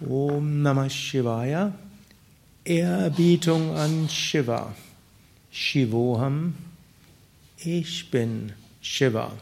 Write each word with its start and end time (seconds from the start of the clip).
Om 0.00 0.62
Namah 0.62 0.88
Shivaya. 0.88 1.72
Ehrerbietung 2.64 3.76
an 3.76 4.08
Shiva. 4.08 4.72
Shivoham. 5.50 6.54
Ich 7.56 8.08
bin 8.08 8.52
Shiva. 8.80 9.32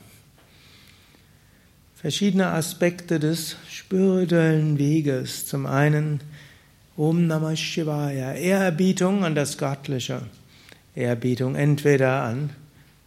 Verschiedene 1.96 2.52
Aspekte 2.52 3.18
des 3.18 3.56
spirituellen 3.70 4.78
Weges. 4.78 5.46
Zum 5.46 5.66
einen 5.66 6.20
Om 6.96 7.26
Namah 7.26 7.54
Shivaya. 7.54 8.32
Ehrerbietung 8.32 9.24
an 9.24 9.34
das 9.34 9.58
Göttliche. 9.58 10.22
Ehrerbietung 10.94 11.54
entweder 11.54 12.22
an 12.22 12.48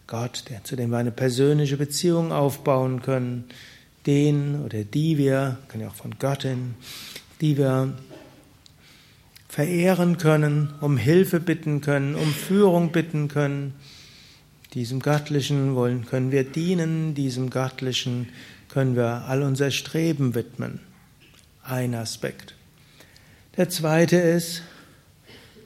Gott, 0.05 0.43
der, 0.50 0.63
zu 0.63 0.75
dem 0.75 0.91
wir 0.91 1.00
eine 1.00 1.11
persönliche 1.11 1.77
Beziehung 1.77 2.31
aufbauen 2.31 3.02
können, 3.02 3.45
den 4.05 4.63
oder 4.63 4.84
die 4.84 5.18
wir, 5.18 5.57
kann 5.68 5.81
ja 5.81 5.88
auch 5.88 5.95
von 5.95 6.20
Göttin, 6.20 6.75
die 7.42 7.58
wir 7.58 7.94
verehren 9.47 10.18
können, 10.18 10.74
um 10.80 10.97
Hilfe 10.97 11.39
bitten 11.39 11.82
können, 11.82 12.16
um 12.16 12.32
Führung 12.34 12.92
bitten 12.92 13.28
können. 13.28 13.74
Diesem 14.74 15.00
Göttlichen 15.00 15.74
wollen, 15.75 16.06
können 16.06 16.32
wir 16.32 16.44
dienen, 16.44 17.16
diesem 17.16 17.50
Göttlichen 17.50 18.30
können 18.70 18.96
wir 18.96 19.25
all 19.28 19.42
unser 19.42 19.71
Streben 19.71 20.36
widmen. 20.36 20.80
Ein 21.64 21.96
Aspekt. 21.96 22.56
Der 23.58 23.69
zweite 23.69 24.18
ist 24.18 24.61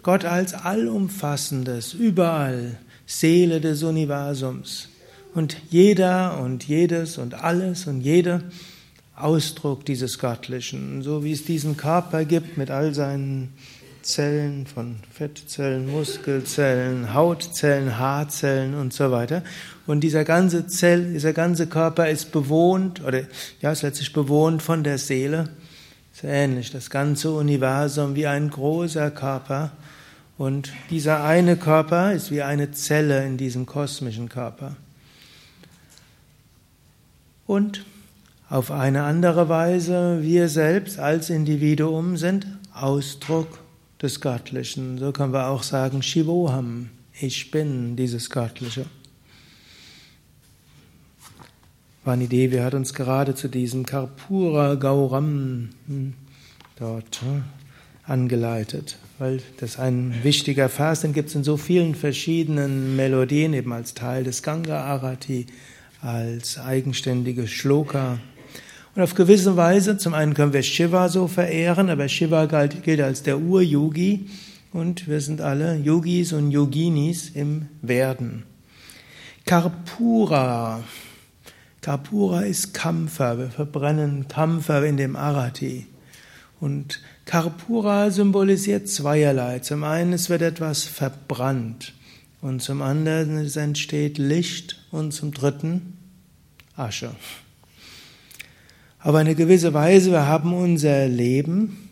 Gott 0.01 0.25
als 0.25 0.53
allumfassendes, 0.53 1.93
überall, 1.93 2.77
Seele 3.05 3.61
des 3.61 3.83
Universums. 3.83 4.89
Und 5.33 5.57
jeder 5.69 6.39
und 6.39 6.67
jedes 6.67 7.17
und 7.17 7.33
alles 7.33 7.87
und 7.87 8.01
jede 8.01 8.43
Ausdruck 9.15 9.85
dieses 9.85 10.17
Göttlichen, 10.17 11.03
so 11.03 11.23
wie 11.23 11.33
es 11.33 11.45
diesen 11.45 11.77
Körper 11.77 12.25
gibt 12.25 12.57
mit 12.57 12.71
all 12.71 12.93
seinen 12.93 13.53
Zellen 14.01 14.67
von 14.67 14.97
Fettzellen, 15.11 15.89
Muskelzellen, 15.89 17.13
Hautzellen, 17.13 17.97
Haarzellen 17.97 18.75
und 18.75 18.93
so 18.93 19.11
weiter. 19.11 19.43
Und 19.87 20.01
dieser 20.01 20.23
ganze 20.23 20.67
Zell, 20.67 21.13
dieser 21.13 21.33
ganze 21.33 21.67
Körper 21.67 22.09
ist 22.09 22.31
bewohnt 22.31 23.03
oder 23.03 23.21
ja, 23.61 23.71
ist 23.71 23.81
letztlich 23.81 24.13
bewohnt 24.13 24.61
von 24.61 24.83
der 24.83 24.97
Seele. 24.97 25.49
Ist 26.13 26.23
ähnlich, 26.23 26.71
das 26.71 26.89
ganze 26.89 27.31
Universum 27.31 28.15
wie 28.15 28.27
ein 28.27 28.49
großer 28.49 29.09
Körper. 29.11 29.71
Und 30.37 30.73
dieser 30.89 31.23
eine 31.23 31.55
Körper 31.55 32.13
ist 32.13 32.29
wie 32.31 32.41
eine 32.41 32.71
Zelle 32.71 33.25
in 33.25 33.37
diesem 33.37 33.65
kosmischen 33.65 34.29
Körper. 34.29 34.75
Und 37.45 37.85
auf 38.49 38.71
eine 38.71 39.03
andere 39.03 39.49
Weise, 39.49 40.19
wir 40.21 40.49
selbst 40.49 40.99
als 40.99 41.29
Individuum 41.29 42.17
sind 42.17 42.45
Ausdruck 42.73 43.59
des 44.01 44.19
Göttlichen. 44.21 44.97
So 44.97 45.11
können 45.11 45.33
wir 45.33 45.47
auch 45.47 45.63
sagen, 45.63 46.03
Shivoham, 46.03 46.89
ich 47.19 47.51
bin 47.51 47.95
dieses 47.95 48.29
Göttliche. 48.29 48.85
Vanidevi 52.03 52.57
hat 52.57 52.73
uns 52.73 52.93
gerade 52.93 53.33
zu 53.33 53.47
diesem 53.47 53.85
Karpura 53.85 54.75
Gauram 54.75 55.69
hm, 55.87 56.13
dort 56.77 57.21
hm, 57.21 57.43
angeleitet, 58.05 58.97
weil 59.19 59.41
das 59.61 59.79
ein 59.79 60.13
wichtiger 60.21 60.67
Vers, 60.67 61.01
den 61.01 61.13
gibt 61.13 61.29
es 61.29 61.35
in 61.35 61.45
so 61.45 61.55
vielen 61.55 61.95
verschiedenen 61.95 62.97
Melodien, 62.97 63.53
eben 63.53 63.71
als 63.71 63.93
Teil 63.93 64.25
des 64.25 64.43
Ganga 64.43 64.83
Arati 64.83 65.45
als 66.01 66.59
eigenständige 66.59 67.47
Shloka. 67.47 68.19
Und 68.95 69.01
auf 69.01 69.15
gewisse 69.15 69.57
Weise, 69.57 69.97
zum 69.97 70.13
einen 70.13 70.35
können 70.35 70.53
wir 70.53 70.61
Shiva 70.61 71.09
so 71.09 71.27
verehren, 71.27 71.89
aber 71.89 72.07
Shiva 72.07 72.45
gilt 72.45 73.01
als 73.01 73.23
der 73.23 73.39
Ur-Yogi 73.39 74.29
und 74.71 75.07
wir 75.07 75.21
sind 75.21 75.41
alle 75.41 75.77
Yogis 75.77 76.33
und 76.33 76.51
Yoginis 76.51 77.29
im 77.29 77.67
Werden. 77.81 78.43
Karpura. 79.45 80.83
Karpura 81.81 82.41
ist 82.41 82.73
Kampfer. 82.73 83.37
Wir 83.37 83.49
verbrennen 83.49 84.27
Kampfer 84.27 84.85
in 84.85 84.97
dem 84.97 85.15
Arati. 85.15 85.85
Und 86.59 87.01
Karpura 87.25 88.09
symbolisiert 88.09 88.87
zweierlei. 88.87 89.59
Zum 89.59 89.83
einen, 89.83 90.13
es 90.13 90.29
wird 90.29 90.41
etwas 90.41 90.85
verbrannt. 90.85 91.93
Und 92.41 92.61
zum 92.61 92.81
anderen, 92.81 93.37
es 93.37 93.57
entsteht 93.57 94.17
Licht. 94.17 94.79
Und 94.91 95.11
zum 95.11 95.33
dritten, 95.33 95.97
Asche. 96.75 97.11
Aber 99.05 99.19
eine 99.19 99.35
gewisse 99.35 99.73
Weise, 99.73 100.11
wir 100.11 100.27
haben 100.27 100.53
unser 100.53 101.09
Leben 101.09 101.89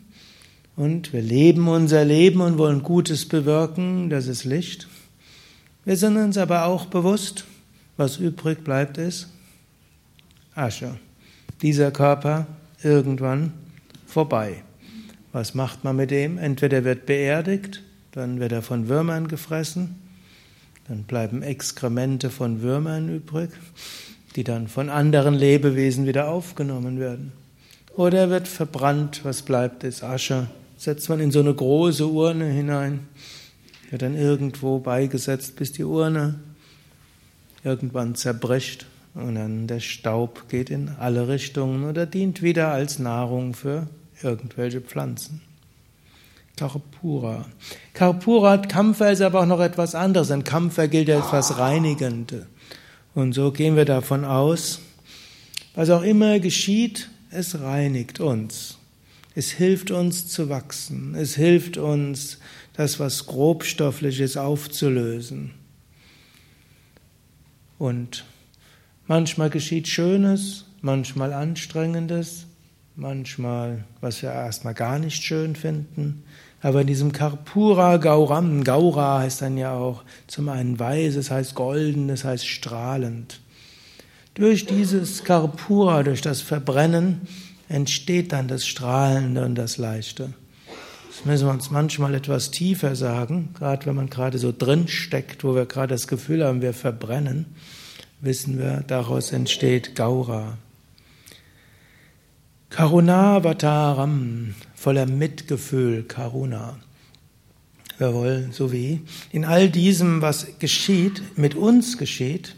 und 0.76 1.12
wir 1.12 1.20
leben 1.20 1.68
unser 1.68 2.06
Leben 2.06 2.40
und 2.40 2.56
wollen 2.56 2.82
Gutes 2.82 3.28
bewirken, 3.28 4.08
das 4.08 4.28
ist 4.28 4.44
Licht. 4.44 4.88
Wir 5.84 5.98
sind 5.98 6.16
uns 6.16 6.38
aber 6.38 6.64
auch 6.64 6.86
bewusst, 6.86 7.44
was 7.98 8.16
übrig 8.16 8.64
bleibt, 8.64 8.96
ist 8.96 9.28
Asche. 10.54 10.98
Dieser 11.60 11.90
Körper 11.90 12.46
irgendwann 12.82 13.52
vorbei. 14.06 14.62
Was 15.32 15.54
macht 15.54 15.84
man 15.84 15.96
mit 15.96 16.10
dem? 16.10 16.38
Entweder 16.38 16.82
wird 16.82 17.04
beerdigt, 17.04 17.82
dann 18.12 18.40
wird 18.40 18.52
er 18.52 18.62
von 18.62 18.88
Würmern 18.88 19.28
gefressen, 19.28 19.96
dann 20.88 21.02
bleiben 21.02 21.42
Exkremente 21.42 22.30
von 22.30 22.62
Würmern 22.62 23.14
übrig, 23.14 23.50
die 24.36 24.44
dann 24.44 24.68
von 24.68 24.88
anderen 24.88 25.34
Lebewesen 25.34 26.06
wieder 26.06 26.28
aufgenommen 26.28 26.98
werden. 26.98 27.32
Oder 27.96 28.20
er 28.20 28.30
wird 28.30 28.48
verbrannt, 28.48 29.20
was 29.24 29.42
bleibt, 29.42 29.84
ist 29.84 30.02
Asche. 30.02 30.48
Setzt 30.78 31.08
man 31.08 31.20
in 31.20 31.30
so 31.30 31.40
eine 31.40 31.54
große 31.54 32.06
Urne 32.06 32.46
hinein, 32.46 33.00
wird 33.90 34.02
dann 34.02 34.16
irgendwo 34.16 34.78
beigesetzt, 34.78 35.56
bis 35.56 35.72
die 35.72 35.84
Urne 35.84 36.40
irgendwann 37.62 38.14
zerbricht 38.14 38.86
und 39.14 39.34
dann 39.34 39.66
der 39.66 39.80
Staub 39.80 40.48
geht 40.48 40.70
in 40.70 40.88
alle 40.98 41.28
Richtungen 41.28 41.84
oder 41.84 42.06
dient 42.06 42.42
wieder 42.42 42.72
als 42.72 42.98
Nahrung 42.98 43.54
für 43.54 43.86
irgendwelche 44.22 44.80
Pflanzen. 44.80 45.42
Karpura. 46.56 47.46
Karpura, 47.92 48.58
Kampfer 48.58 49.12
ist 49.12 49.20
aber 49.20 49.40
auch 49.40 49.46
noch 49.46 49.60
etwas 49.60 49.94
anderes. 49.94 50.30
Ein 50.30 50.44
Kampfer 50.44 50.86
gilt 50.88 51.10
als 51.10 51.26
etwas 51.26 51.58
Reinigende. 51.58 52.46
Und 53.14 53.34
so 53.34 53.52
gehen 53.52 53.76
wir 53.76 53.84
davon 53.84 54.24
aus, 54.24 54.80
was 55.74 55.90
auch 55.90 56.02
immer 56.02 56.40
geschieht, 56.40 57.10
es 57.30 57.60
reinigt 57.60 58.20
uns. 58.20 58.78
Es 59.34 59.50
hilft 59.50 59.90
uns 59.90 60.28
zu 60.28 60.48
wachsen. 60.48 61.14
Es 61.14 61.34
hilft 61.34 61.78
uns, 61.78 62.38
das, 62.74 63.00
was 63.00 63.26
grobstofflich 63.26 64.20
ist, 64.20 64.36
aufzulösen. 64.36 65.52
Und 67.78 68.24
manchmal 69.06 69.50
geschieht 69.50 69.88
Schönes, 69.88 70.66
manchmal 70.80 71.32
Anstrengendes, 71.32 72.46
manchmal, 72.96 73.84
was 74.00 74.22
wir 74.22 74.30
erstmal 74.30 74.74
gar 74.74 74.98
nicht 74.98 75.22
schön 75.22 75.56
finden. 75.56 76.22
Aber 76.62 76.82
in 76.82 76.86
diesem 76.86 77.12
Karpura 77.12 77.96
Gauram, 77.96 78.62
Gaura 78.62 79.18
heißt 79.18 79.42
dann 79.42 79.58
ja 79.58 79.74
auch 79.74 80.04
zum 80.28 80.48
einen 80.48 80.78
weiß, 80.78 81.16
es 81.16 81.30
heißt 81.30 81.56
golden, 81.56 82.08
es 82.08 82.24
heißt 82.24 82.46
strahlend. 82.46 83.40
Durch 84.34 84.64
dieses 84.64 85.24
Karpura, 85.24 86.04
durch 86.04 86.22
das 86.22 86.40
Verbrennen, 86.40 87.22
entsteht 87.68 88.32
dann 88.32 88.46
das 88.46 88.64
Strahlende 88.64 89.44
und 89.44 89.56
das 89.56 89.76
Leichte. 89.76 90.32
Das 91.08 91.24
müssen 91.24 91.46
wir 91.46 91.52
uns 91.52 91.70
manchmal 91.70 92.14
etwas 92.14 92.50
tiefer 92.50 92.94
sagen, 92.96 93.50
gerade 93.58 93.84
wenn 93.86 93.96
man 93.96 94.08
gerade 94.08 94.38
so 94.38 94.54
drin 94.56 94.88
steckt, 94.88 95.44
wo 95.44 95.54
wir 95.54 95.66
gerade 95.66 95.94
das 95.94 96.06
Gefühl 96.06 96.44
haben, 96.44 96.62
wir 96.62 96.72
verbrennen, 96.74 97.46
wissen 98.20 98.58
wir, 98.58 98.84
daraus 98.86 99.32
entsteht 99.32 99.94
Gaura. 99.96 100.56
Karunavataram, 102.72 104.54
voller 104.74 105.04
Mitgefühl, 105.04 106.04
Karuna. 106.04 106.78
Wir 107.98 108.14
wollen, 108.14 108.52
so 108.52 108.72
wie 108.72 109.02
in 109.30 109.44
all 109.44 109.68
diesem, 109.68 110.22
was 110.22 110.58
geschieht, 110.58 111.36
mit 111.36 111.54
uns 111.54 111.98
geschieht, 111.98 112.56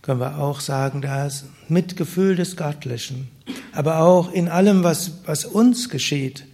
können 0.00 0.20
wir 0.20 0.38
auch 0.38 0.60
sagen, 0.60 1.02
da 1.02 1.26
ist 1.26 1.44
Mitgefühl 1.68 2.36
des 2.36 2.56
Göttlichen. 2.56 3.28
Aber 3.72 3.98
auch 3.98 4.32
in 4.32 4.48
allem, 4.48 4.82
was, 4.82 5.18
was 5.26 5.44
uns 5.44 5.90
geschieht, 5.90 6.46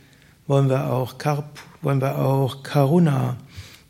wollen 0.48 0.68
wir 0.68 0.90
auch, 0.92 1.18
Karp, 1.18 1.60
wollen 1.80 2.00
wir 2.00 2.18
auch 2.18 2.64
Karuna 2.64 3.36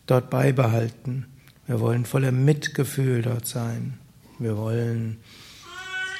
dort 0.06 0.28
beibehalten. 0.28 1.24
Wir 1.66 1.80
wollen 1.80 2.04
voller 2.04 2.32
Mitgefühl 2.32 3.22
dort 3.22 3.46
sein. 3.46 3.94
Wir 4.38 4.58
wollen 4.58 5.20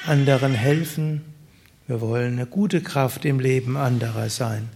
anderen 0.07 0.55
helfen, 0.55 1.21
wir 1.87 1.99
wollen 1.99 2.33
eine 2.33 2.45
gute 2.45 2.81
Kraft 2.81 3.25
im 3.25 3.39
Leben 3.39 3.75
anderer 3.75 4.29
sein. 4.29 4.69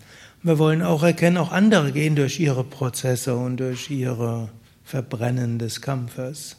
Wir 0.43 0.59
wollen 0.59 0.81
auch 0.81 1.03
erkennen, 1.03 1.37
auch 1.37 1.51
andere 1.51 1.91
gehen 1.91 2.15
durch 2.15 2.39
ihre 2.39 2.63
Prozesse 2.63 3.35
und 3.35 3.57
durch 3.57 3.89
ihre 3.89 4.49
Verbrennen 4.83 5.57
des 5.57 5.81
Kampfes. 5.81 6.57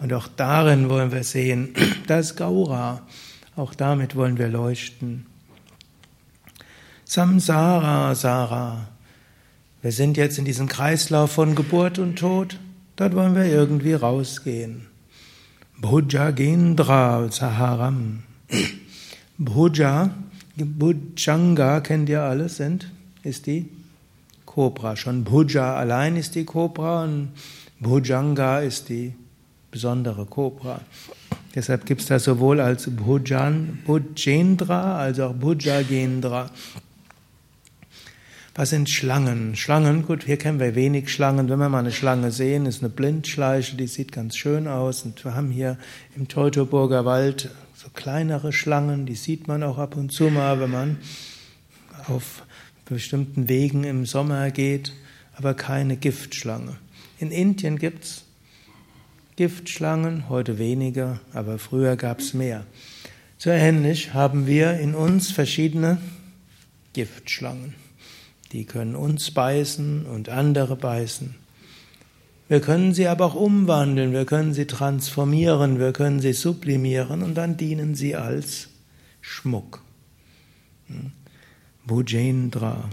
Und 0.00 0.12
auch 0.12 0.28
darin 0.28 0.90
wollen 0.90 1.12
wir 1.12 1.24
sehen, 1.24 1.74
das 2.06 2.36
Gaura, 2.36 3.02
auch 3.56 3.74
damit 3.74 4.16
wollen 4.16 4.38
wir 4.38 4.48
leuchten. 4.48 5.26
Samsara 7.04 8.14
Sara. 8.14 8.88
Wir 9.82 9.92
sind 9.92 10.16
jetzt 10.16 10.38
in 10.38 10.44
diesem 10.44 10.68
Kreislauf 10.68 11.32
von 11.32 11.54
Geburt 11.54 11.98
und 11.98 12.16
Tod. 12.16 12.58
Dort 12.96 13.14
wollen 13.14 13.34
wir 13.34 13.44
irgendwie 13.44 13.92
rausgehen. 13.92 14.86
Bhujagendra 15.78 17.30
Saharam. 17.30 18.22
Bhuja, 19.36 20.14
Bhujanga 20.56 21.80
kennt 21.80 22.08
ihr 22.08 22.22
alles, 22.22 22.58
sind, 22.58 22.90
ist 23.24 23.46
die 23.46 23.68
Kobra. 24.46 24.96
Schon 24.96 25.24
Bhuja 25.24 25.74
allein 25.74 26.16
ist 26.16 26.34
die 26.36 26.44
Kobra 26.44 27.02
und 27.02 27.30
Bhujanga 27.80 28.60
ist 28.60 28.88
die 28.88 29.14
besondere 29.72 30.24
Kobra. 30.26 30.80
Deshalb 31.54 31.86
gibt 31.86 32.00
es 32.00 32.06
das 32.08 32.24
sowohl 32.24 32.60
als 32.60 32.88
Bhujan, 32.88 33.80
Bhujendra 33.84 34.98
als 34.98 35.20
auch 35.20 35.34
Bhujagendra. 35.34 36.50
Was 38.56 38.70
sind 38.70 38.88
Schlangen? 38.88 39.56
Schlangen, 39.56 40.06
gut, 40.06 40.24
hier 40.24 40.36
kennen 40.36 40.60
wir 40.60 40.76
wenig 40.76 41.12
Schlangen. 41.12 41.48
Wenn 41.48 41.58
wir 41.58 41.68
mal 41.68 41.80
eine 41.80 41.90
Schlange 41.90 42.30
sehen, 42.30 42.66
ist 42.66 42.82
eine 42.82 42.88
Blindschleiche, 42.88 43.76
die 43.76 43.88
sieht 43.88 44.12
ganz 44.12 44.36
schön 44.36 44.68
aus. 44.68 45.04
Und 45.04 45.24
wir 45.24 45.34
haben 45.34 45.50
hier 45.50 45.76
im 46.14 46.28
Teutoburger 46.28 47.04
Wald 47.04 47.50
so 47.84 47.90
kleinere 47.92 48.52
Schlangen, 48.52 49.04
die 49.04 49.14
sieht 49.14 49.46
man 49.46 49.62
auch 49.62 49.76
ab 49.76 49.96
und 49.96 50.10
zu 50.10 50.30
mal, 50.30 50.58
wenn 50.58 50.70
man 50.70 50.98
auf 52.06 52.42
bestimmten 52.86 53.48
Wegen 53.48 53.84
im 53.84 54.06
Sommer 54.06 54.50
geht, 54.50 54.94
aber 55.36 55.52
keine 55.52 55.98
Giftschlange. 55.98 56.76
In 57.18 57.30
Indien 57.30 57.78
gibt's 57.78 58.24
Giftschlangen, 59.36 60.30
heute 60.30 60.58
weniger, 60.58 61.20
aber 61.34 61.58
früher 61.58 61.96
gab's 61.96 62.32
mehr. 62.32 62.64
So 63.36 63.50
ähnlich 63.50 64.14
haben 64.14 64.46
wir 64.46 64.78
in 64.78 64.94
uns 64.94 65.30
verschiedene 65.30 65.98
Giftschlangen. 66.94 67.74
Die 68.52 68.64
können 68.64 68.96
uns 68.96 69.30
beißen 69.30 70.06
und 70.06 70.30
andere 70.30 70.76
beißen. 70.76 71.34
Wir 72.48 72.60
können 72.60 72.92
sie 72.92 73.08
aber 73.08 73.24
auch 73.26 73.34
umwandeln, 73.34 74.12
wir 74.12 74.26
können 74.26 74.52
sie 74.52 74.66
transformieren, 74.66 75.78
wir 75.78 75.92
können 75.92 76.20
sie 76.20 76.34
sublimieren 76.34 77.22
und 77.22 77.34
dann 77.34 77.56
dienen 77.56 77.94
sie 77.94 78.16
als 78.16 78.68
Schmuck. 79.20 79.82
Hm? 80.88 81.12
Bhujendra. 81.86 82.90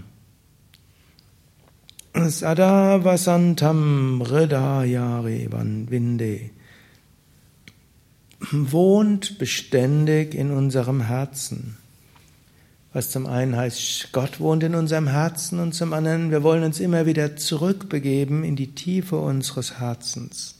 Sada 2.14 3.04
Vasantam 3.04 4.22
Hridayari 4.26 5.48
Vinde 5.88 6.50
wohnt 8.50 9.38
beständig 9.38 10.34
in 10.34 10.50
unserem 10.50 11.02
Herzen 11.02 11.78
was 12.92 13.10
zum 13.10 13.26
einen 13.26 13.56
heißt, 13.56 14.12
Gott 14.12 14.38
wohnt 14.38 14.62
in 14.62 14.74
unserem 14.74 15.08
Herzen 15.08 15.60
und 15.60 15.74
zum 15.74 15.92
anderen, 15.92 16.30
wir 16.30 16.42
wollen 16.42 16.62
uns 16.62 16.78
immer 16.78 17.06
wieder 17.06 17.36
zurückbegeben 17.36 18.44
in 18.44 18.56
die 18.56 18.74
Tiefe 18.74 19.16
unseres 19.16 19.80
Herzens. 19.80 20.56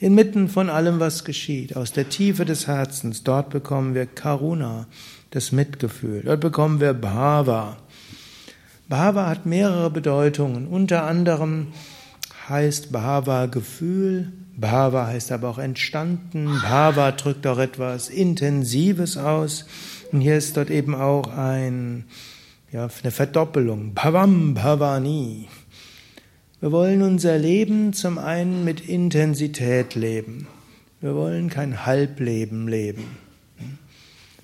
Inmitten 0.00 0.48
von 0.48 0.70
allem, 0.70 1.00
was 1.00 1.24
geschieht, 1.24 1.76
aus 1.76 1.92
der 1.92 2.08
Tiefe 2.08 2.44
des 2.44 2.66
Herzens, 2.66 3.24
dort 3.24 3.50
bekommen 3.50 3.94
wir 3.94 4.06
Karuna, 4.06 4.86
das 5.30 5.52
Mitgefühl, 5.52 6.22
dort 6.24 6.40
bekommen 6.40 6.80
wir 6.80 6.94
Bhava. 6.94 7.76
Bhava 8.88 9.26
hat 9.26 9.46
mehrere 9.46 9.90
Bedeutungen, 9.90 10.66
unter 10.66 11.04
anderem 11.04 11.68
heißt 12.48 12.90
Bhava 12.90 13.46
Gefühl, 13.46 14.32
Bhava 14.56 15.06
heißt 15.06 15.30
aber 15.30 15.50
auch 15.50 15.58
entstanden, 15.58 16.60
Bhava 16.62 17.12
drückt 17.12 17.46
auch 17.46 17.58
etwas 17.58 18.08
Intensives 18.08 19.16
aus. 19.16 19.66
Und 20.10 20.20
hier 20.22 20.36
ist 20.36 20.56
dort 20.56 20.70
eben 20.70 20.94
auch 20.94 21.28
ein, 21.28 22.04
ja, 22.72 22.88
eine 23.02 23.10
Verdoppelung. 23.10 23.92
Bhavam 23.92 24.54
Bhavani. 24.54 25.48
Wir 26.60 26.72
wollen 26.72 27.02
unser 27.02 27.38
Leben 27.38 27.92
zum 27.92 28.18
einen 28.18 28.64
mit 28.64 28.88
Intensität 28.88 29.94
leben. 29.94 30.46
Wir 31.00 31.14
wollen 31.14 31.50
kein 31.50 31.86
Halbleben 31.86 32.66
leben, 32.66 33.04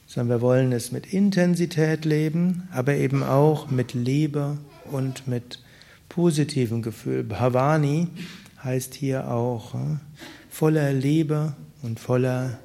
sondern 0.07 0.39
wir 0.39 0.41
wollen 0.41 0.71
es 0.73 0.93
mit 0.93 1.13
Intensität 1.13 2.05
leben, 2.05 2.69
aber 2.73 2.95
eben 2.95 3.25
auch 3.25 3.71
mit 3.71 3.95
Liebe 3.95 4.59
und 4.93 5.27
mit 5.27 5.59
positivem 6.09 6.83
Gefühl. 6.83 7.25
Bhavani 7.25 8.07
heißt 8.63 8.95
hier 8.95 9.29
auch 9.31 9.75
äh, 9.75 9.79
voller 10.49 10.93
Liebe 10.93 11.55
und 11.83 11.99
voller 11.99 12.59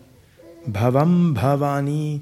Bhavam 0.68 1.34
Bhavani 1.34 2.22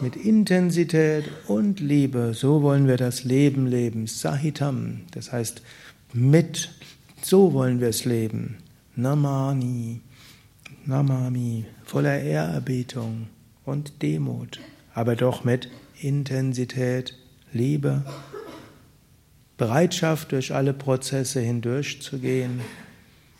mit 0.00 0.16
Intensität 0.16 1.24
und 1.46 1.80
Liebe. 1.80 2.32
So 2.34 2.62
wollen 2.62 2.88
wir 2.88 2.96
das 2.96 3.24
Leben 3.24 3.66
leben. 3.66 4.06
Sahitam, 4.06 5.02
das 5.12 5.32
heißt 5.32 5.62
mit. 6.12 6.70
So 7.22 7.52
wollen 7.52 7.80
wir 7.80 7.88
es 7.88 8.04
leben. 8.04 8.58
Namani, 8.96 10.00
Namami, 10.86 11.64
voller 11.84 12.20
Ehrerbietung 12.20 13.28
und 13.64 14.02
Demut, 14.02 14.60
aber 14.92 15.16
doch 15.16 15.42
mit 15.44 15.68
Intensität, 16.00 17.16
Liebe, 17.52 18.04
Bereitschaft, 19.56 20.32
durch 20.32 20.54
alle 20.54 20.74
Prozesse 20.74 21.40
hindurchzugehen 21.40 22.60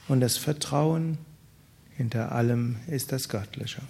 und 0.08 0.20
das 0.20 0.36
Vertrauen, 0.36 1.18
hinter 1.96 2.32
allem 2.32 2.76
ist 2.86 3.12
das 3.12 3.28
Göttliche. 3.28 3.82